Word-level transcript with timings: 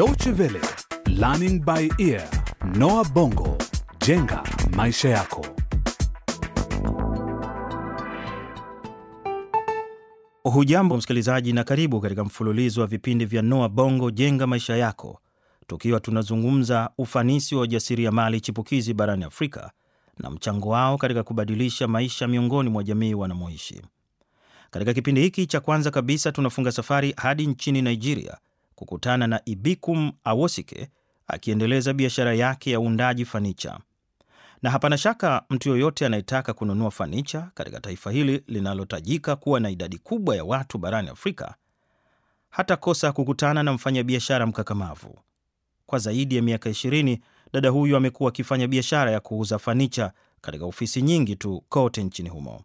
Deutsche 0.00 0.30
Welle, 0.32 0.60
Learning 1.08 1.62
by 1.62 1.86
Ear, 1.98 2.26
Noah 2.78 3.04
Bongo, 3.12 3.58
jenga 4.06 4.42
maisha 4.76 5.08
yako. 5.08 5.46
Hujambo 10.42 10.96
msikilizaji, 10.96 11.52
na 11.52 11.64
karibu 11.64 12.00
katika 12.00 12.24
mfululizo 12.24 12.80
wa 12.80 12.86
vipindi 12.86 13.24
vya 13.24 13.42
Noa 13.42 13.68
Bongo 13.68 14.10
jenga 14.10 14.46
maisha 14.46 14.76
yako, 14.76 15.20
tukiwa 15.66 16.00
tunazungumza 16.00 16.90
ufanisi 16.98 17.54
wa 17.54 17.62
ujasiriamali 17.62 18.40
chipukizi 18.40 18.94
barani 18.94 19.24
Afrika 19.24 19.70
na 20.18 20.30
mchango 20.30 20.68
wao 20.68 20.98
katika 20.98 21.22
kubadilisha 21.22 21.88
maisha 21.88 22.28
miongoni 22.28 22.70
mwa 22.70 22.84
jamii 22.84 23.14
wanamoishi. 23.14 23.82
Katika 24.70 24.94
kipindi 24.94 25.20
hiki 25.20 25.46
cha 25.46 25.60
kwanza 25.60 25.90
kabisa, 25.90 26.32
tunafunga 26.32 26.72
safari 26.72 27.14
hadi 27.16 27.46
nchini 27.46 27.82
Nigeria 27.82 28.36
kukutana 28.84 29.26
na 29.26 29.40
Ibikum 29.44 30.12
Awosike 30.24 30.88
akiendeleza 31.26 31.92
biashara 31.92 32.34
yake 32.34 32.70
ya 32.70 32.80
uundaji 32.80 33.24
fanicha. 33.24 33.78
Na 34.62 34.70
hapana 34.70 34.98
shaka 34.98 35.42
mtu 35.50 35.68
yoyote 35.68 36.06
anayetaka 36.06 36.52
kununua 36.52 36.90
fanicha 36.90 37.50
katika 37.54 37.80
taifa 37.80 38.10
hili 38.10 38.42
linalotajika 38.46 39.36
kuwa 39.36 39.60
na 39.60 39.70
idadi 39.70 39.98
kubwa 39.98 40.36
ya 40.36 40.44
watu 40.44 40.78
barani 40.78 41.08
Afrika 41.08 41.54
hatakosa 42.50 43.12
kukutana 43.12 43.62
na 43.62 43.72
mfanyabiashara 43.72 44.46
mkakamavu. 44.46 45.18
Kwa 45.86 45.98
zaidi 45.98 46.36
ya 46.36 46.42
miaka 46.42 46.70
20 46.70 47.18
dada 47.52 47.68
huyu 47.68 47.96
amekuwa 47.96 48.28
akifanya 48.28 48.68
biashara 48.68 49.10
ya 49.10 49.20
kuuza 49.20 49.58
fanicha 49.58 50.12
katika 50.40 50.64
ofisi 50.64 51.02
nyingi 51.02 51.36
tu 51.36 51.64
kote 51.68 52.04
nchini 52.04 52.28
humo. 52.28 52.62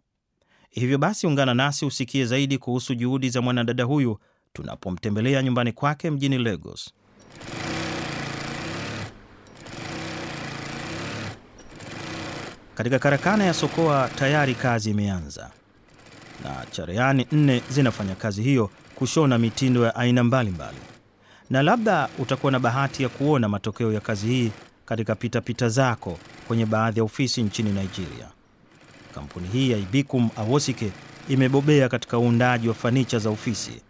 Hivyo 0.70 0.98
basi, 0.98 1.26
ungana 1.26 1.54
nasi 1.54 1.86
usikie 1.86 2.24
zaidi 2.24 2.58
kuhusu 2.58 2.94
juhudi 2.94 3.30
za 3.30 3.40
mwanadada 3.42 3.84
huyu 3.84 4.18
tunapomtembelea 4.56 5.42
nyumbani 5.42 5.72
kwake 5.72 6.10
mjini 6.10 6.38
Lagos. 6.38 6.92
Katika 12.74 12.98
karakana 12.98 13.44
ya 13.44 13.54
Sokoa 13.54 14.08
tayari 14.18 14.54
kazi 14.54 14.90
imeanza 14.90 15.50
na 16.44 16.66
cherehani 16.70 17.26
nne 17.32 17.62
zinafanya 17.70 18.14
kazi 18.14 18.42
hiyo, 18.42 18.70
kushona 18.94 19.38
mitindo 19.38 19.84
ya 19.84 19.94
aina 19.96 20.24
mbalimbali 20.24 20.76
mbali. 20.76 20.92
Na 21.50 21.62
labda 21.62 22.08
utakuwa 22.18 22.52
na 22.52 22.58
bahati 22.58 23.02
ya 23.02 23.08
kuona 23.08 23.48
matokeo 23.48 23.92
ya 23.92 24.00
kazi 24.00 24.26
hii 24.26 24.50
katika 24.84 25.14
pitapita 25.14 25.68
zako 25.68 26.18
kwenye 26.48 26.66
baadhi 26.66 26.98
ya 27.00 27.04
ofisi 27.04 27.42
nchini 27.42 27.70
Nigeria. 27.70 28.28
Kampuni 29.14 29.48
hii 29.48 29.70
ya 29.70 29.78
Ibikum 29.78 30.28
Awosike 30.36 30.92
imebobea 31.28 31.88
katika 31.88 32.18
uundaji 32.18 32.68
wa 32.68 32.74
fanicha 32.74 33.18
za 33.18 33.30
ofisi, 33.30 33.82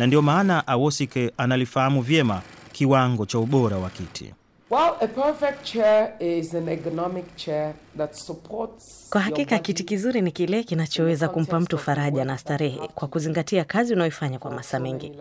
na 0.00 0.06
ndio 0.06 0.22
maana 0.22 0.66
Awosike 0.66 1.30
analifahamu 1.36 2.02
vyema 2.02 2.42
kiwango 2.72 3.26
cha 3.26 3.38
ubora 3.38 3.76
wa 3.76 3.90
kiti. 3.90 4.34
Well, 4.70 4.92
a 5.00 5.06
perfect 5.06 5.62
chair 5.64 6.12
is 6.20 6.54
an 6.54 6.68
ergonomic 6.68 7.36
chair 7.36 7.74
that 7.98 8.14
supports 8.14 9.06
Kwa 9.10 9.20
hakika 9.20 9.58
kiti 9.58 9.84
kizuri 9.84 10.22
ni 10.22 10.32
kile 10.32 10.62
kinachoweza 10.64 11.28
kumpa 11.28 11.60
mtu 11.60 11.78
faraja 11.78 12.24
na 12.24 12.38
starehe 12.38 12.80
kwa 12.94 13.08
kuzingatia 13.08 13.64
kazi 13.64 13.92
unayoifanya 13.94 14.38
kwa 14.38 14.50
masaa 14.50 14.78
mengi, 14.78 15.12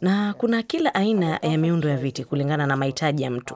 na 0.00 0.34
kuna 0.34 0.62
kila 0.62 0.94
aina 0.94 1.38
ya 1.42 1.58
miundo 1.58 1.88
ya 1.88 1.96
viti 1.96 2.24
kulingana 2.24 2.66
na 2.66 2.76
mahitaji 2.76 3.22
ya 3.22 3.30
mtu, 3.30 3.54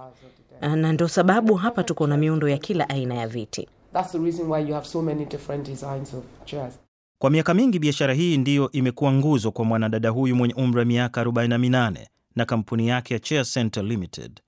na 0.60 0.92
ndio 0.92 1.08
sababu 1.08 1.54
hapa 1.54 1.82
tuko 1.82 2.06
na 2.06 2.16
miundo 2.16 2.48
ya 2.48 2.58
kila 2.58 2.88
aina 2.88 3.14
ya 3.14 3.28
viti. 3.28 3.68
That's 3.92 4.12
the 4.12 4.18
reason 4.18 4.50
why 4.50 4.68
you 4.68 4.74
have 4.74 4.86
so 4.86 5.02
many 5.02 5.24
different 5.24 5.66
designs 5.68 6.14
of 6.14 6.24
chairs. 6.44 6.74
Kwa 7.22 7.30
miaka 7.30 7.54
mingi 7.54 7.78
biashara 7.78 8.14
hii 8.14 8.36
ndiyo 8.38 8.70
imekuwa 8.70 9.12
nguzo 9.12 9.52
kwa 9.52 9.64
mwanadada 9.64 10.10
huyu 10.10 10.36
mwenye 10.36 10.54
umri 10.54 10.78
wa 10.78 10.84
miaka 10.84 11.24
48 11.24 12.06
na 12.36 12.44
kampuni 12.44 12.88
yake 12.88 13.14
ya 13.14 13.20
Chair 13.20 13.44
Center 13.44 13.84
Limited. 13.84 14.40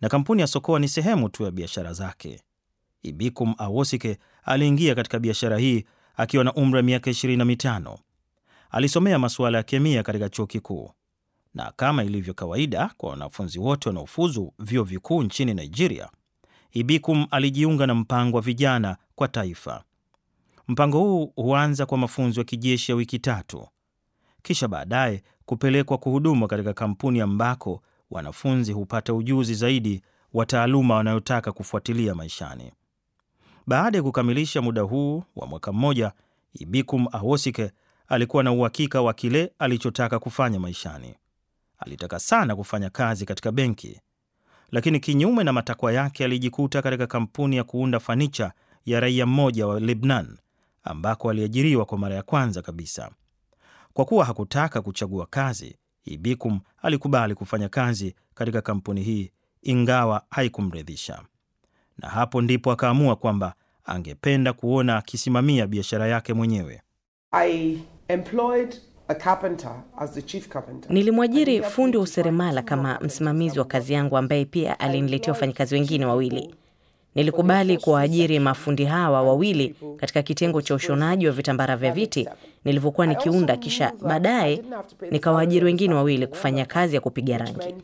Na 0.00 0.08
kampuni 0.08 0.40
ya 0.40 0.46
Sokoa 0.46 0.78
ni 0.78 0.88
sehemu 0.88 1.28
tu 1.28 1.42
ya 1.44 1.50
biashara 1.50 1.92
zake. 1.92 2.42
Ibikum 3.02 3.54
Awosike 3.58 4.18
aliingia 4.44 4.94
katika 4.94 5.18
biashara 5.18 5.58
hii 5.58 5.84
akiwa 6.16 6.44
na 6.44 6.52
umri 6.54 6.76
wa 6.76 6.82
miaka 6.82 7.10
25. 7.10 7.98
Alisomea 8.70 9.18
masuala 9.18 9.58
ya 9.58 9.64
kemia 9.64 10.02
katika 10.02 10.28
chuo 10.28 10.46
kikuu, 10.46 10.90
na 11.54 11.72
kama 11.76 12.04
ilivyo 12.04 12.34
kawaida 12.34 12.90
kwa 12.96 13.10
wanafunzi 13.10 13.58
wote 13.58 13.88
wanaofuzu 13.88 14.52
vyuo 14.58 14.84
vikuu 14.84 15.22
nchini 15.22 15.54
Nigeria, 15.54 16.08
Ibikum 16.70 17.26
alijiunga 17.30 17.86
na 17.86 17.94
mpango 17.94 18.36
wa 18.36 18.42
vijana 18.42 18.96
kwa 19.14 19.28
taifa. 19.28 19.84
Mpango 20.68 20.98
huu 20.98 21.32
huanza 21.36 21.86
kwa 21.86 21.98
mafunzo 21.98 22.40
ya 22.40 22.44
kijeshi 22.44 22.92
ya 22.92 22.96
wiki 22.96 23.18
tatu, 23.18 23.68
kisha 24.42 24.68
baadaye 24.68 25.22
kupelekwa 25.46 25.98
kuhudumu 25.98 26.48
katika 26.48 26.72
kampuni 26.74 27.20
ambako 27.20 27.82
wanafunzi 28.10 28.72
hupata 28.72 29.14
ujuzi 29.14 29.54
zaidi 29.54 30.02
wa 30.32 30.46
taaluma 30.46 30.94
wanayotaka 30.94 31.52
kufuatilia 31.52 32.14
maishani. 32.14 32.72
Baada 33.66 33.98
ya 33.98 34.02
kukamilisha 34.02 34.62
muda 34.62 34.82
huu 34.82 35.22
wa 35.36 35.46
mwaka 35.46 35.72
mmoja, 35.72 36.12
Ibikum 36.54 37.06
Awosike 37.12 37.70
alikuwa 38.08 38.42
na 38.42 38.52
uhakika 38.52 39.02
wa 39.02 39.14
kile 39.14 39.52
alichotaka 39.58 40.18
kufanya 40.18 40.60
maishani. 40.60 41.14
Alitaka 41.78 42.18
sana 42.18 42.56
kufanya 42.56 42.90
kazi 42.90 43.26
katika 43.26 43.52
benki, 43.52 44.00
lakini 44.70 45.00
kinyume 45.00 45.44
na 45.44 45.52
matakwa 45.52 45.92
yake, 45.92 46.24
alijikuta 46.24 46.82
katika 46.82 47.06
kampuni 47.06 47.56
ya 47.56 47.64
kuunda 47.64 48.00
fanicha 48.00 48.52
ya 48.86 49.00
raia 49.00 49.26
mmoja 49.26 49.66
wa 49.66 49.80
Lebanon 49.80 50.38
ambako 50.84 51.30
aliajiriwa 51.30 51.84
kwa 51.84 51.98
mara 51.98 52.14
ya 52.14 52.22
kwanza 52.22 52.62
kabisa. 52.62 53.10
Kwa 53.92 54.04
kuwa 54.04 54.24
hakutaka 54.24 54.82
kuchagua 54.82 55.26
kazi, 55.26 55.76
Ibikum 56.04 56.60
alikubali 56.82 57.34
kufanya 57.34 57.68
kazi 57.68 58.14
katika 58.34 58.60
kampuni 58.60 59.02
hii 59.02 59.30
ingawa 59.62 60.22
haikumridhisha, 60.30 61.22
na 61.98 62.08
hapo 62.08 62.42
ndipo 62.42 62.72
akaamua 62.72 63.16
kwamba 63.16 63.54
angependa 63.84 64.52
kuona 64.52 64.96
akisimamia 64.96 65.66
biashara 65.66 66.06
yake 66.06 66.34
mwenyewe. 66.34 66.82
I 67.32 67.78
employed 68.08 68.76
a 69.08 69.14
carpenter 69.14 69.82
as 69.98 70.12
the 70.12 70.22
chief 70.22 70.48
carpenter. 70.48 70.92
Nilimwajiri 70.92 71.62
fundi 71.62 71.96
wa 71.96 72.02
useremala 72.02 72.62
kama 72.62 72.98
msimamizi 73.00 73.58
wa 73.58 73.64
kazi 73.64 73.92
yangu, 73.92 74.16
ambaye 74.16 74.44
pia 74.44 74.80
aliniletea 74.80 75.32
wafanyakazi 75.32 75.74
wengine 75.74 76.06
wawili. 76.06 76.54
Nilikubali 77.14 77.78
kuwaajiri 77.78 78.38
mafundi 78.38 78.84
hawa 78.84 79.22
wawili 79.22 79.74
katika 79.96 80.22
kitengo 80.22 80.62
cha 80.62 80.74
ushonaji 80.74 81.26
wa 81.26 81.32
vitambara 81.32 81.76
vya 81.76 81.92
viti 81.92 82.28
nilivyokuwa 82.64 83.06
nikiunda, 83.06 83.56
kisha 83.56 83.92
baadaye 84.00 84.62
nikawaajiri 85.10 85.64
wengine 85.64 85.94
wawili 85.94 86.26
kufanya 86.26 86.66
kazi 86.66 86.94
ya 86.94 87.00
kupiga 87.00 87.38
rangi. 87.38 87.74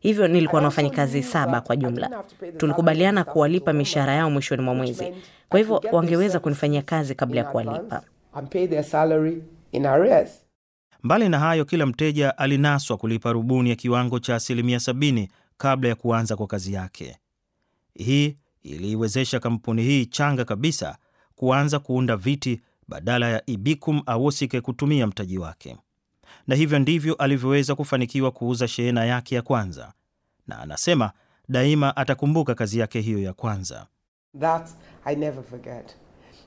Hivyo 0.00 0.28
nilikuwa 0.28 0.60
na 0.62 0.68
wafanyakazi 0.68 1.22
saba 1.22 1.60
kwa 1.60 1.76
jumla. 1.76 2.24
Tulikubaliana 2.56 3.24
kuwalipa 3.24 3.72
mishahara 3.72 4.12
yao 4.14 4.30
mwishoni 4.30 4.62
mwa 4.62 4.74
mwezi, 4.74 5.12
kwa 5.48 5.58
hivyo 5.58 5.82
wangeweza 5.92 6.40
kunifanyia 6.40 6.82
kazi 6.82 7.14
kabla 7.14 7.40
ya 7.40 7.46
kuwalipa. 7.46 8.02
Mbali 11.02 11.28
na 11.28 11.38
hayo, 11.38 11.64
kila 11.64 11.86
mteja 11.86 12.38
alinaswa 12.38 12.96
kulipa 12.96 13.32
rubuni 13.32 13.70
ya 13.70 13.76
kiwango 13.76 14.18
cha 14.18 14.34
asilimia 14.34 14.80
sabini 14.80 15.28
kabla 15.58 15.88
ya 15.88 15.94
kuanza 15.94 16.36
kwa 16.36 16.46
kazi 16.46 16.72
yake. 16.72 17.16
Hii 17.94 18.36
iliiwezesha 18.64 19.40
kampuni 19.40 19.82
hii 19.82 20.06
changa 20.06 20.44
kabisa 20.44 20.96
kuanza 21.36 21.78
kuunda 21.78 22.16
viti 22.16 22.60
badala 22.88 23.28
ya 23.30 23.42
Ibikum 23.46 24.02
Awosike 24.06 24.60
kutumia 24.60 25.06
mtaji 25.06 25.38
wake, 25.38 25.76
na 26.46 26.54
hivyo 26.56 26.78
ndivyo 26.78 27.14
alivyoweza 27.14 27.74
kufanikiwa 27.74 28.30
kuuza 28.30 28.68
shehena 28.68 29.04
yake 29.04 29.34
ya 29.34 29.42
kwanza, 29.42 29.92
na 30.46 30.58
anasema 30.58 31.12
daima 31.48 31.96
atakumbuka 31.96 32.54
kazi 32.54 32.78
yake 32.78 33.00
hiyo 33.00 33.18
ya 33.18 33.32
kwanza. 33.32 33.86
That 34.40 34.68
I 35.04 35.16
never 35.16 35.44
forget. 35.44 35.96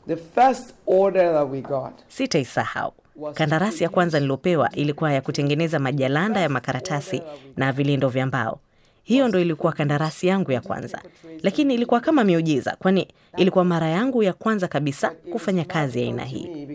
The 0.08 0.16
first 0.18 0.74
order 0.86 1.34
that 1.34 1.52
we 1.52 1.62
got 1.62 1.94
Sitaisahau. 2.08 2.94
Kandarasi 3.34 3.84
ya 3.84 3.90
kwanza 3.90 4.20
niliopewa 4.20 4.72
ilikuwa 4.72 5.14
ya 5.14 5.22
kutengeneza 5.22 5.80
majalanda 5.80 6.40
ya 6.40 6.50
makaratasi 6.50 7.22
na 7.58 7.72
vilindo 7.72 8.10
vya 8.10 8.26
mbao. 8.26 8.60
Hiyo 9.08 9.28
ndo 9.28 9.40
ilikuwa 9.40 9.74
kandarasi 9.74 10.28
yangu 10.28 10.52
ya 10.52 10.62
kwanza, 10.62 11.02
lakini 11.44 11.74
ilikuwa 11.74 12.00
kama 12.00 12.24
miujiza, 12.24 12.76
kwani 12.80 13.08
ilikuwa 13.38 13.66
mara 13.66 13.88
yangu 13.90 14.24
ya 14.24 14.34
kwanza 14.34 14.68
kabisa 14.68 15.10
kufanya 15.10 15.66
kazi 15.66 16.00
ya 16.00 16.06
aina 16.06 16.26
hii. 16.26 16.68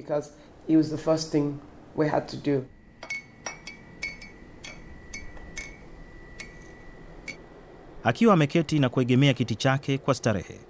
Akiwa 8.05 8.35
ameketi 8.35 8.79
na 8.79 8.89
kuegemea 8.89 9.33
kiti 9.35 9.55
chake 9.55 9.99
kwa 9.99 10.15
starehe, 10.15 10.61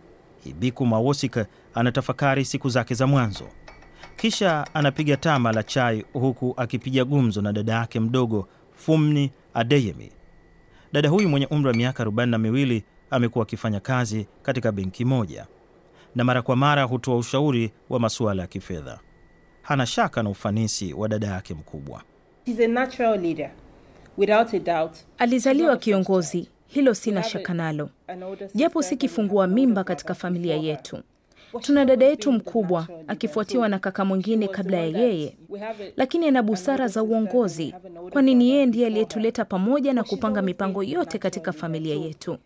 hibiku 0.45 0.87
mawosik 0.87 1.37
anatafakari 1.75 2.45
siku 2.45 2.69
zake 2.69 2.95
za 2.95 3.07
mwanzo. 3.07 3.49
Kisha 4.17 4.67
anapiga 4.75 5.17
tama 5.17 5.53
la 5.53 5.63
chai 5.63 6.05
huku 6.13 6.55
akipiga 6.57 7.05
gumzo 7.05 7.43
na 7.43 7.53
dada 7.53 7.73
yake 7.73 8.01
mdogo 8.01 8.49
Fumni 8.75 9.31
Adeyemi. 9.55 10.13
Dada 10.93 11.09
huyu 11.09 11.29
mwenye 11.29 11.47
umri 11.47 11.69
wa 11.69 11.75
miaka 11.75 12.01
arobaini 12.03 12.31
na 12.33 12.39
miwili 12.39 12.85
amekuwa 13.11 13.43
akifanya 13.43 13.81
kazi 13.81 14.27
katika 14.43 14.73
benki 14.73 15.05
moja 15.05 15.47
na 16.15 16.25
mara 16.25 16.43
kwa 16.43 16.57
mara 16.57 16.83
hutoa 16.83 17.17
ushauri 17.17 17.73
wa 17.91 18.01
masuala 18.01 18.43
ya 18.43 18.49
kifedha. 18.49 18.99
Hana 19.63 19.87
shaka 19.87 20.23
na 20.23 20.31
ufanisi 20.31 20.93
wa 20.95 21.09
dada 21.09 21.27
yake 21.27 21.55
mkubwa. 21.55 22.03
She's 22.47 22.61
a 22.61 22.69
natural 22.69 23.21
leader. 23.21 23.51
Without 24.19 24.55
a 24.55 24.59
doubt, 24.59 24.97
Alizaliwa 25.19 25.77
kiongozi, 25.77 26.49
hilo 26.67 26.95
sina 26.95 27.23
shaka 27.23 27.55
nalo, 27.55 27.91
japo 28.55 28.83
si 28.83 28.97
kifungua 28.97 29.47
mimba 29.47 29.85
katika 29.85 30.15
familia 30.15 30.57
yetu. 30.57 31.03
Tuna 31.61 31.85
dada 31.85 32.07
yetu 32.07 32.33
mkubwa 32.33 32.87
akifuatiwa 33.09 33.69
na 33.69 33.79
kaka 33.79 34.05
mwingine 34.05 34.49
kabla 34.49 34.77
ya 34.77 34.85
yeye, 34.87 35.37
lakini 35.97 36.29
ana 36.29 36.43
busara 36.43 36.89
za 36.89 37.03
uongozi, 37.03 37.75
kwani 38.11 38.35
ni 38.35 38.51
yeye 38.51 38.67
ndiye 38.67 38.87
aliyetuleta 38.87 39.45
pamoja 39.45 39.93
na 39.93 40.05
kupanga 40.05 40.43
mipango 40.43 40.83
yote 40.83 41.19
katika 41.19 41.53
familia 41.53 41.95
yetu. 41.95 42.39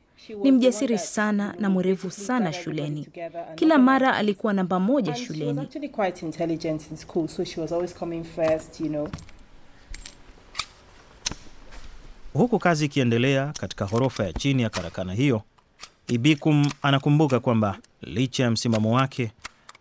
Ni 0.42 0.52
mjasiri 0.52 0.98
sana 0.98 1.54
na 1.58 1.70
mwerevu 1.70 2.10
sana 2.10 2.52
shuleni. 2.52 3.08
Kila 3.54 3.78
mara 3.78 4.14
alikuwa 4.16 4.52
namba 4.52 4.80
moja 4.80 5.14
shuleni. 5.14 5.68
Huku 12.32 12.58
kazi 12.58 12.84
ikiendelea 12.84 13.52
katika 13.60 13.84
ghorofa 13.86 14.24
ya 14.24 14.32
chini 14.32 14.62
ya 14.62 14.70
karakana 14.70 15.12
hiyo, 15.14 15.42
Ibikum 16.08 16.70
anakumbuka 16.82 17.40
kwamba 17.40 17.78
licha 18.02 18.42
ya 18.42 18.50
msimamo 18.50 18.92
wake, 18.96 19.32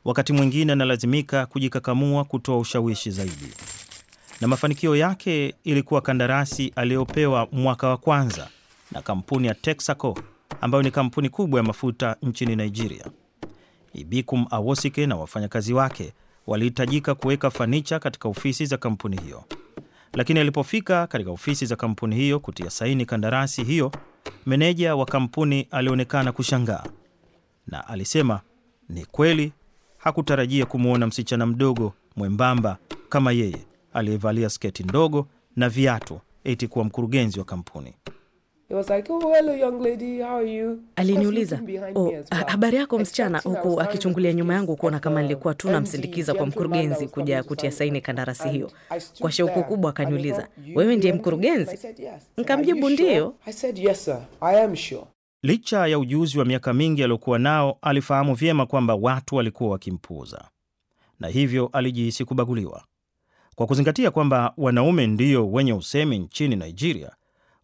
wakati 0.05 0.33
mwingine 0.33 0.73
analazimika 0.73 1.45
kujikakamua 1.45 2.23
kutoa 2.23 2.57
ushawishi 2.57 3.11
zaidi, 3.11 3.47
na 4.41 4.47
mafanikio 4.47 4.95
yake 4.95 5.55
ilikuwa 5.63 6.01
kandarasi 6.01 6.71
aliyopewa 6.75 7.47
mwaka 7.51 7.87
wa 7.89 7.97
kwanza 7.97 8.47
na 8.91 9.01
kampuni 9.01 9.47
ya 9.47 9.53
Texaco 9.55 10.19
ambayo 10.61 10.83
ni 10.83 10.91
kampuni 10.91 11.29
kubwa 11.29 11.59
ya 11.59 11.63
mafuta 11.63 12.15
nchini 12.21 12.55
Nigeria. 12.55 13.05
Ibikum 13.93 14.45
Awosike 14.51 15.07
na 15.07 15.15
wafanyakazi 15.15 15.73
wake 15.73 16.13
walihitajika 16.47 17.15
kuweka 17.15 17.51
fanicha 17.51 17.99
katika 17.99 18.29
ofisi 18.29 18.65
za 18.65 18.77
kampuni 18.77 19.17
hiyo 19.21 19.43
lakini 20.13 20.39
alipofika 20.39 21.07
katika 21.07 21.31
ofisi 21.31 21.65
za 21.65 21.75
kampuni 21.75 22.15
hiyo 22.15 22.39
kutia 22.39 22.69
saini 22.69 23.05
kandarasi 23.05 23.63
hiyo, 23.63 23.91
meneja 24.45 24.95
wa 24.95 25.05
kampuni 25.05 25.67
alionekana 25.71 26.31
kushangaa 26.31 26.83
na 27.67 27.87
alisema 27.87 28.41
ni 28.89 29.05
kweli 29.05 29.53
hakutarajia 29.97 30.65
kumwona 30.65 31.07
msichana 31.07 31.45
mdogo 31.45 31.93
mwembamba 32.15 32.77
kama 33.09 33.31
yeye 33.31 33.65
aliyevalia 33.93 34.49
sketi 34.49 34.83
ndogo 34.83 35.27
na 35.55 35.69
viatu 35.69 36.19
eti 36.43 36.67
kuwa 36.67 36.85
mkurugenzi 36.85 37.39
wa 37.39 37.45
kampuni. 37.45 37.93
He 38.69 38.73
was 38.75 38.89
like, 38.89 39.07
oh, 39.13 39.19
hello, 39.33 39.53
young 39.53 39.79
lady, 39.81 40.19
how 40.21 40.37
are 40.37 40.43
you? 40.45 40.65
Of 40.71 40.77
course, 40.77 40.89
Aliniuliza, 40.95 41.59
oh, 41.95 42.03
well, 42.03 42.23
habari 42.47 42.77
yako 42.77 42.99
msichana, 42.99 43.39
huku 43.39 43.81
akichungulia 43.81 44.33
nyuma 44.33 44.53
yangu 44.53 44.75
kuona 44.75 44.99
kama 44.99 45.21
nilikuwa 45.21 45.53
tu 45.53 45.69
namsindikiza 45.71 46.33
kwa 46.33 46.45
mkurugenzi 46.45 47.07
kuja 47.07 47.43
kutia 47.43 47.71
saini 47.71 48.01
kandarasi 48.01 48.49
hiyo. 48.49 48.71
Kwa 49.19 49.31
shauku 49.31 49.63
kubwa 49.63 49.89
akaniuliza, 49.89 50.47
wewe 50.75 50.95
ndiye 50.95 51.13
mkurugenzi? 51.13 51.71
I 51.71 51.77
said, 51.77 51.99
yes. 51.99 52.11
He 52.13 52.19
said, 52.19 52.37
Nikamjibu, 52.37 52.85
"Are 52.87 52.91
you 52.93 52.97
sure?" 52.97 53.09
"Ndiyo." 53.09 53.33
I 53.45 53.53
said, 53.53 53.77
yes, 53.79 54.05
sir. 54.05 54.19
I 54.41 54.63
am 54.63 54.75
sure. 54.75 55.01
Licha 55.43 55.87
ya 55.87 55.99
ujuzi 55.99 56.39
wa 56.39 56.45
miaka 56.45 56.73
mingi 56.73 57.03
aliokuwa 57.03 57.39
nao, 57.39 57.77
alifahamu 57.81 58.35
vyema 58.35 58.65
kwamba 58.65 58.95
watu 58.95 59.35
walikuwa 59.35 59.69
wakimpuuza 59.69 60.49
na 61.19 61.27
hivyo 61.27 61.69
alijihisi 61.73 62.25
kubaguliwa. 62.25 62.83
Kwa 63.55 63.67
kuzingatia 63.67 64.11
kwamba 64.11 64.53
wanaume 64.57 65.07
ndio 65.07 65.51
wenye 65.51 65.73
usemi 65.73 66.19
nchini 66.19 66.55
Nigeria, 66.55 67.11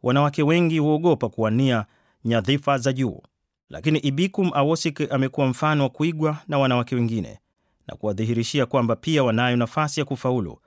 wanawake 0.03 0.43
wengi 0.43 0.79
huogopa 0.79 1.29
kuwania 1.29 1.85
nyadhifa 2.25 2.77
za 2.77 2.93
juu. 2.93 3.21
Lakini 3.69 3.99
Ibikum 3.99 4.51
Awosik 4.53 5.11
amekuwa 5.11 5.47
mfano 5.47 5.83
wa 5.83 5.89
kuigwa 5.89 6.37
na 6.47 6.57
wanawake 6.59 6.95
wengine 6.95 7.39
na 7.87 7.95
kuwadhihirishia 7.95 8.65
kwamba 8.65 8.95
pia 8.95 9.23
wanayo 9.23 9.55
nafasi 9.57 9.99
ya 9.99 10.05
kufaulu 10.05 10.59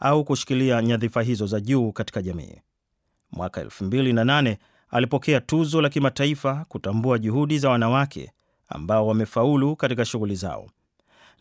au 0.00 0.24
kushikilia 0.24 0.82
nyadhifa 0.82 1.22
hizo 1.22 1.46
za 1.46 1.60
juu 1.60 1.92
katika 1.92 2.22
jamii. 2.22 2.54
Mwaka 3.32 3.64
2008 3.64 4.56
alipokea 4.90 5.40
tuzo 5.40 5.80
la 5.82 5.88
kimataifa 5.88 6.64
kutambua 6.68 7.18
juhudi 7.18 7.58
za 7.58 7.70
wanawake 7.70 8.32
ambao 8.68 9.06
wamefaulu 9.06 9.76
katika 9.76 10.04
shughuli 10.04 10.34
zao, 10.34 10.70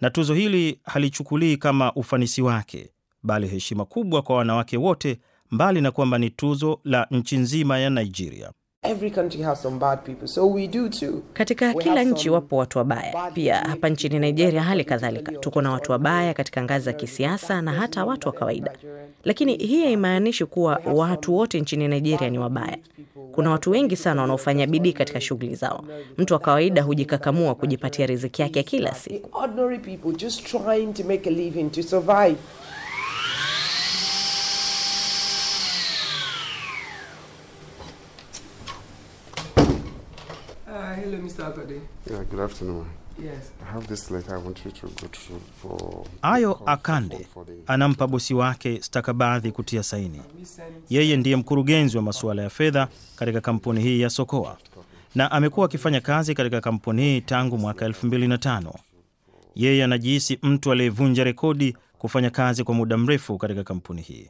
na 0.02 0.10
tuzo 0.10 0.34
hili 0.34 0.80
halichukulii 0.84 1.58
kama 1.58 1.94
ufanisi 1.94 2.42
wake, 2.42 2.92
bali 3.24 3.48
heshima 3.48 3.86
kubwa 3.86 4.22
kwa 4.22 4.36
wanawake 4.36 4.78
wote, 4.78 5.20
mbali 5.52 5.82
na 5.82 5.92
kwamba 5.92 6.18
ni 6.18 6.30
tuzo 6.30 6.80
la 6.84 7.08
nchi 7.12 7.38
nzima 7.38 7.80
ya 7.80 7.90
Nigeria. 7.90 8.52
Every 8.84 9.12
country 9.12 9.42
has 9.42 9.62
some 9.62 9.80
bad 9.80 10.00
people, 10.04 10.28
so 10.28 10.48
we 10.52 10.68
do 10.68 10.90
too. 10.90 11.22
Katika 11.34 11.68
We 11.74 11.84
kila 11.84 12.04
nchi 12.04 12.30
wapo 12.30 12.58
watu 12.58 12.78
wabaya. 12.78 13.32
Pia 13.34 13.56
hapa 13.56 13.90
nchini 13.90 14.20
Nigeria 14.20 14.64
hali 14.64 14.86
kadhalika, 14.86 15.32
tuko 15.32 15.62
na 15.62 15.72
watu 15.72 15.92
wabaya 15.92 16.34
katika 16.34 16.64
ngazi 16.64 16.86
za 16.86 16.94
kisiasa 16.94 17.62
na 17.62 17.72
hata 17.74 18.06
watu 18.06 18.28
wa 18.28 18.34
kawaida. 18.34 18.72
Lakini 19.24 19.58
hii 19.58 19.84
haimaanishi 19.84 20.46
kuwa 20.46 20.82
watu 20.86 21.36
wote 21.36 21.62
nchini 21.62 21.88
Nigeria 21.88 22.30
ni 22.30 22.40
wabaya. 22.40 22.78
Kuna 23.32 23.50
watu 23.50 23.72
wengi 23.72 23.96
sana 23.96 24.22
wanaofanya 24.22 24.68
bidii 24.68 24.94
katika 24.94 25.22
shughuli 25.22 25.56
zao. 25.56 25.86
Mtu 26.18 26.34
wa 26.34 26.40
kawaida 26.40 26.82
hujikakamua 26.84 27.56
kujipatia 27.56 28.06
riziki 28.06 28.42
yake 28.42 28.64
kila 28.64 28.94
siku. 28.96 29.30
The 29.30 29.38
ordinary 29.38 29.80
people 29.80 30.12
just 30.26 30.44
trying 30.48 30.94
to 30.94 31.04
make 31.04 31.30
a 31.30 31.34
living 31.34 31.70
to 31.70 31.84
survive. 31.84 32.38
Uh, 40.68 40.91
hello, 41.02 41.18
Mr. 41.18 41.46
Akode. 41.48 41.82
Yeah, 42.12 42.24
good 42.30 42.40
afternoon. 42.40 42.86
Yes. 43.24 43.52
I 43.62 43.74
have 43.74 43.88
this 43.88 44.12
letter 44.12 44.36
I 44.36 44.38
want 44.38 44.66
you 44.66 44.72
to 44.72 44.88
go 44.88 45.08
through 45.08 45.42
for. 45.62 46.06
Ayo 46.22 46.62
Akande 46.66 47.28
anampa 47.68 48.08
bosi 48.08 48.34
wake 48.34 48.82
stakabadhi 48.82 49.52
kutia 49.52 49.84
saini. 49.84 50.22
Yeye 50.90 51.18
ndiye 51.18 51.36
mkurugenzi 51.36 51.98
wa 51.98 52.04
masuala 52.04 52.42
ya 52.42 52.50
fedha 52.50 52.88
katika 53.16 53.42
kampuni 53.42 53.82
hii 53.82 54.02
ya 54.02 54.10
Sokoa 54.10 54.58
na 55.16 55.32
amekuwa 55.32 55.66
akifanya 55.66 56.02
kazi 56.02 56.34
katika 56.34 56.62
kampuni 56.62 57.02
hii 57.02 57.22
tangu 57.22 57.58
mwaka 57.58 57.88
2005. 57.88 58.74
Yeye 59.56 59.84
anajihisi 59.84 60.40
mtu 60.44 60.72
aliyevunja 60.72 61.24
rekodi 61.24 61.78
kufanya 61.98 62.30
kazi 62.30 62.64
kwa 62.64 62.76
muda 62.76 62.98
mrefu 62.98 63.38
katika 63.38 63.64
kampuni 63.64 64.02
hii, 64.02 64.30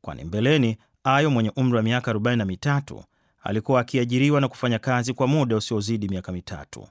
kwani 0.00 0.24
mbeleni 0.24 0.78
Ayo 1.04 1.30
mwenye 1.30 1.52
umri 1.56 1.76
wa 1.76 1.82
miaka 1.82 2.12
43 2.12 3.02
alikuwa 3.42 3.80
akiajiriwa 3.80 4.40
na 4.40 4.48
kufanya 4.48 4.78
kazi 4.78 5.14
kwa 5.14 5.26
muda 5.26 5.56
usiozidi 5.56 6.08
miaka 6.08 6.32
mitatu. 6.32 6.86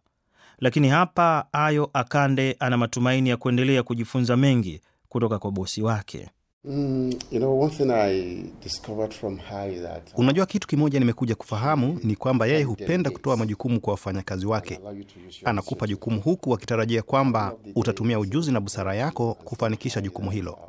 Lakini 0.60 0.88
hapa 0.90 1.46
Ayo 1.54 1.90
Akande 1.94 2.56
ana 2.60 2.78
matumaini 2.78 3.30
ya 3.30 3.38
kuendelea 3.38 3.84
kujifunza 3.84 4.38
mengi 4.38 4.81
kutoka 5.10 5.40
kwa 5.40 5.51
bosi 5.51 5.81
wake. 5.81 6.30
Mm, 6.66 7.13
you 7.31 7.40
know, 7.40 7.62
one 7.62 7.72
thing 7.74 7.92
I 7.92 8.44
discovered 8.63 9.13
from 9.13 9.38
her 9.38 9.72
is 9.74 9.81
that. 9.81 10.13
uh, 10.13 10.19
Unajua, 10.19 10.46
kitu 10.46 10.68
kimoja 10.68 11.00
nimekuja 11.00 11.35
kufahamu 11.35 12.00
ni 12.04 12.16
kwamba 12.16 12.45
yeye 12.47 12.64
hupenda 12.64 13.09
kutoa 13.12 13.38
majukumu 13.38 13.80
kwa 13.81 13.92
wafanyakazi 13.92 14.45
wake. 14.45 14.80
Anakupa 15.45 15.88
jukumu 15.88 16.21
huku 16.21 16.54
akitarajia 16.54 17.02
kwamba 17.02 17.56
utatumia 17.76 18.19
ujuzi 18.19 18.52
na 18.52 18.59
busara 18.59 18.95
yako 18.95 19.33
kufanikisha 19.33 20.02
jukumu 20.02 20.31
hilo. 20.31 20.59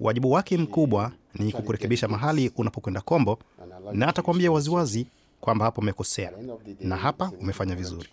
Wajibu 0.00 0.32
wake 0.32 0.56
mkubwa 0.58 1.12
ni 1.34 1.52
kukurekebisha 1.52 2.08
mahali 2.08 2.52
unapokwenda 2.56 3.00
kombo, 3.00 3.38
na 3.92 4.08
atakwambia 4.08 4.52
waziwazi 4.52 5.06
kwamba 5.40 5.64
hapo 5.64 5.80
umekosea 5.80 6.32
na 6.80 6.96
hapa 6.96 7.32
umefanya 7.40 7.74
vizuri. 7.76 8.08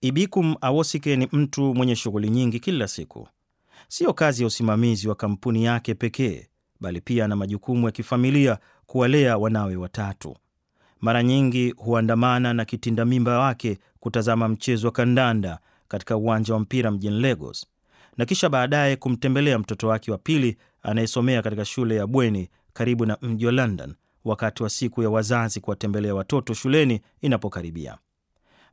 Ibikum 0.00 0.54
Awosike 0.60 1.16
ni 1.16 1.28
mtu 1.32 1.74
mwenye 1.74 1.96
shughuli 1.96 2.30
nyingi 2.30 2.60
kila 2.60 2.88
siku. 2.88 3.28
Siyo 3.88 4.12
kazi 4.12 4.42
ya 4.42 4.46
usimamizi 4.46 5.08
wa 5.08 5.14
kampuni 5.14 5.64
yake 5.64 5.94
pekee, 5.94 6.46
bali 6.80 7.00
pia 7.00 7.24
ana 7.24 7.36
majukumu 7.36 7.86
ya 7.86 7.92
kifamilia 7.92 8.58
kuwalea 8.86 9.38
wanawe 9.38 9.76
watatu. 9.76 10.36
Mara 11.00 11.22
nyingi 11.22 11.70
huandamana 11.76 12.54
na 12.54 12.64
kitinda 12.64 13.04
mimba 13.04 13.38
wake 13.38 13.78
kutazama 14.00 14.48
mchezo 14.48 14.86
wa 14.86 14.92
kandanda 14.92 15.58
katika 15.88 16.16
uwanja 16.16 16.54
wa 16.54 16.60
mpira 16.60 16.90
mjini 16.90 17.20
Lagos, 17.20 17.66
na 18.18 18.24
kisha 18.26 18.48
baadaye 18.48 18.96
kumtembelea 18.96 19.58
mtoto 19.58 19.88
wake 19.88 20.10
wa 20.10 20.18
pili 20.18 20.56
anayesomea 20.82 21.42
katika 21.42 21.64
shule 21.64 21.96
ya 21.96 22.06
bweni 22.06 22.50
karibu 22.72 23.06
na 23.06 23.18
mji 23.22 23.46
wa 23.46 23.52
London 23.52 23.94
wakati 24.24 24.62
wa 24.62 24.70
siku 24.70 25.02
ya 25.02 25.10
wazazi 25.10 25.60
kuwatembelea 25.60 26.14
watoto 26.14 26.54
shuleni 26.54 27.00
inapokaribia. 27.20 27.98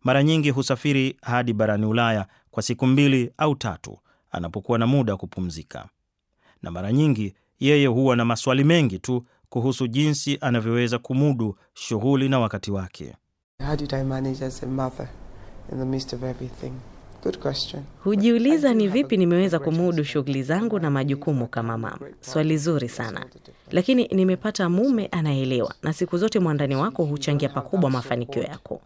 Mara 0.03 0.23
nyingi 0.23 0.49
husafiri 0.49 1.17
hadi 1.21 1.53
barani 1.53 1.85
Ulaya 1.85 2.27
kwa 2.51 2.63
siku 2.63 2.87
mbili 2.87 3.31
au 3.37 3.55
tatu 3.55 3.99
anapokuwa 4.31 4.77
na 4.79 4.87
muda 4.87 5.13
wa 5.13 5.17
kupumzika, 5.19 5.89
na 6.61 6.71
mara 6.71 6.91
nyingi 6.93 7.33
yeye 7.59 7.87
huwa 7.87 8.15
na 8.15 8.25
maswali 8.25 8.63
mengi 8.63 8.99
tu 8.99 9.25
kuhusu 9.49 9.87
jinsi 9.87 10.37
anavyoweza 10.41 10.99
kumudu 10.99 11.57
shughuli 11.73 12.29
na 12.29 12.39
wakati 12.39 12.71
wake. 12.71 13.15
How 13.67 13.75
did 13.75 13.93
I 13.93 14.03
manage 14.03 14.45
as 14.45 14.63
a 14.63 14.67
mother 14.67 15.09
in 15.71 15.77
the 15.79 15.85
midst 15.85 16.13
of 16.13 16.23
everything? 16.23 16.71
Good 17.25 17.37
question. 17.39 17.83
Hujiuliza 18.03 18.73
ni 18.73 18.87
vipi 18.87 19.17
nimeweza 19.17 19.59
kumudu 19.59 20.03
shughuli 20.03 20.43
zangu 20.43 20.79
na 20.79 20.91
majukumu 20.91 21.47
kama 21.47 21.77
mama. 21.77 21.99
Swali 22.21 22.57
zuri 22.57 22.89
sana, 22.89 23.25
lakini 23.71 24.07
nimepata 24.07 24.69
mume 24.69 25.05
anaelewa, 25.05 25.73
na 25.83 25.93
siku 25.93 26.17
zote 26.17 26.39
mwandani 26.39 26.75
wako 26.75 27.03
huchangia 27.05 27.49
pakubwa 27.49 27.89
mafanikio 27.89 28.43
yako, 28.43 28.81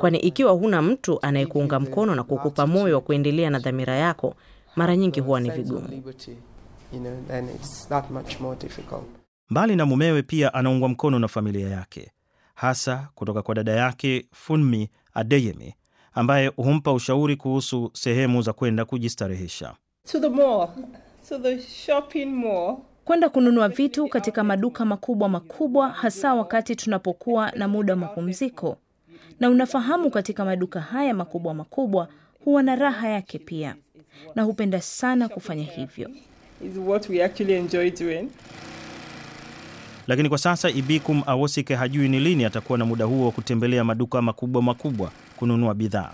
kwani 0.00 0.18
ikiwa 0.18 0.52
huna 0.52 0.82
mtu 0.82 1.18
anayekuunga 1.22 1.80
mkono 1.80 2.14
na 2.14 2.22
kukupa 2.24 2.66
moyo 2.66 2.94
wa 2.94 3.00
kuendelea 3.00 3.50
na 3.50 3.58
dhamira 3.58 3.96
yako, 3.96 4.34
mara 4.76 4.96
nyingi 4.96 5.20
huwa 5.20 5.40
ni 5.40 5.50
vigumu. 5.50 5.88
liberty. 5.88 6.30
you 6.92 7.00
know, 7.00 7.12
then 7.28 7.48
it's 7.48 7.88
that 7.88 8.10
much 8.10 8.40
more 8.40 8.56
difficult. 8.60 9.02
Mbali 9.50 9.76
na 9.76 9.86
mumewe, 9.86 10.22
pia 10.22 10.54
anaungwa 10.54 10.88
mkono 10.88 11.18
na 11.18 11.28
familia 11.28 11.68
yake, 11.68 12.10
hasa 12.54 13.08
kutoka 13.14 13.42
kwa 13.42 13.54
dada 13.54 13.72
yake 13.72 14.26
Funmi 14.32 14.88
Adeyemi 15.14 15.74
ambaye 16.14 16.46
humpa 16.56 16.92
ushauri 16.92 17.36
kuhusu 17.36 17.90
sehemu 17.94 18.42
za 18.42 18.52
kwenda 18.52 18.84
kujistarehesha. 18.84 19.74
To 20.12 20.20
the 20.20 20.28
mall, 20.28 20.68
to 21.28 21.38
the 21.38 21.60
shopping 21.62 22.26
mall. 22.26 22.76
kwenda 23.04 23.28
kununua 23.28 23.68
vitu 23.68 24.08
katika 24.08 24.44
maduka 24.44 24.84
makubwa 24.84 25.28
makubwa, 25.28 25.88
hasa 25.88 26.34
wakati 26.34 26.76
tunapokuwa 26.76 27.50
na 27.50 27.68
muda 27.68 27.92
wa 27.92 27.98
mapumziko. 28.00 28.76
Na 29.40 29.50
unafahamu, 29.50 30.10
katika 30.10 30.44
maduka 30.44 30.80
haya 30.80 31.14
makubwa 31.14 31.54
makubwa 31.54 32.08
huwa 32.44 32.62
na 32.62 32.76
raha 32.76 33.08
yake 33.08 33.38
pia, 33.38 33.76
na 34.34 34.42
hupenda 34.42 34.80
sana 34.80 35.28
kufanya 35.28 35.64
hivyo. 35.64 36.10
Is 36.66 36.76
what 36.86 37.08
we 37.08 37.24
actually 37.24 37.52
enjoy 37.54 37.90
doing. 37.90 38.28
Lakini 40.06 40.28
kwa 40.28 40.38
sasa 40.38 40.70
Ibikum 40.70 41.22
Awosike 41.26 41.74
hajui 41.74 42.08
ni 42.08 42.20
lini 42.20 42.44
atakuwa 42.44 42.78
na 42.78 42.84
muda 42.84 43.04
huo 43.04 43.26
wa 43.26 43.32
kutembelea 43.32 43.84
maduka 43.84 44.22
makubwa 44.22 44.62
makubwa 44.62 45.10
kununua 45.38 45.74
bidhaa, 45.74 46.10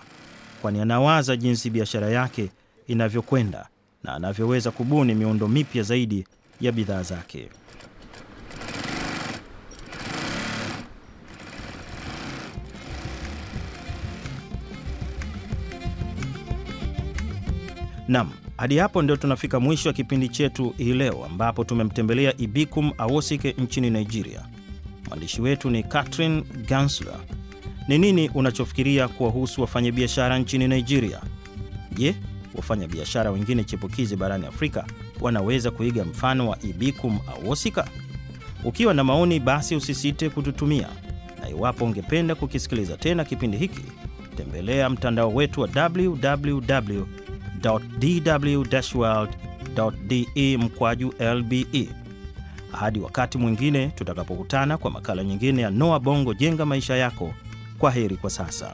kwani 0.63 0.81
anawaza 0.81 1.37
jinsi 1.37 1.71
biashara 1.71 2.09
yake 2.11 2.51
inavyokwenda 2.87 3.67
na 4.03 4.13
anavyoweza 4.15 4.71
kubuni 4.71 5.15
miundo 5.15 5.49
mipya 5.49 5.83
zaidi 5.83 6.27
ya 6.61 6.73
bidhaa 6.73 7.03
zake. 7.03 7.49
Nam, 18.09 18.31
hadi 18.57 18.79
hapo 18.79 19.03
ndio 19.03 19.17
tunafika 19.17 19.61
mwisho 19.61 19.89
wa 19.89 19.93
kipindi 19.93 20.29
chetu 20.29 20.75
hii 20.77 20.93
leo, 20.93 21.25
ambapo 21.25 21.65
tumemtembelea 21.65 22.35
Ibikum 22.37 22.93
Awosike 22.99 23.55
nchini 23.59 23.91
Nigeria. 23.91 24.41
Mwandishi 25.09 25.43
wetu 25.43 25.71
ni 25.71 25.83
Catherine 25.83 26.43
Gansler. 26.69 27.15
Ni 27.89 27.99
nini 27.99 28.29
unachofikiria 28.35 29.09
kuwahusu 29.09 29.61
wafanyabiashara 29.61 30.39
nchini 30.39 30.69
Nigeria? 30.69 31.21
Je, 31.93 32.15
wafanyabiashara 32.55 33.31
wengine 33.31 33.65
chipukizi 33.65 34.17
barani 34.17 34.47
Afrika 34.47 34.85
wanaweza 35.21 35.71
kuiga 35.71 36.05
mfano 36.05 36.49
wa 36.49 36.59
Ibikum 36.63 37.19
Awosika? 37.27 37.89
Ukiwa 38.65 38.95
na 38.95 39.05
maoni, 39.05 39.41
basi 39.41 39.77
usisite 39.77 40.31
kututumia, 40.31 40.89
na 41.41 41.49
iwapo 41.49 41.85
ungependa 41.85 42.35
kukisikiliza 42.35 42.97
tena 42.97 43.25
kipindi 43.25 43.57
hiki, 43.57 43.81
tembelea 44.37 44.91
mtandao 44.91 45.35
wetu 45.35 45.61
wa 45.61 45.69
www 45.77 46.61
dw-world.de 49.25 50.57
mkwaju 50.59 51.15
lbe. 51.35 51.89
Hadi 52.73 53.01
wakati 53.01 53.39
mwingine 53.39 53.87
tutakapokutana 53.89 54.77
kwa 54.79 54.91
makala 54.91 55.25
nyingine 55.25 55.63
ya 55.63 55.71
Noa 55.71 56.01
Bongo, 56.01 56.35
jenga 56.35 56.67
maisha 56.67 56.97
yako. 56.97 57.35
Kwa 57.85 57.91
heri 57.91 58.17
kwa 58.17 58.31
sasa. 58.31 58.73